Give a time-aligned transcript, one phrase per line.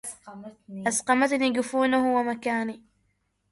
[0.87, 2.81] أسقمتني جفونه ومكاني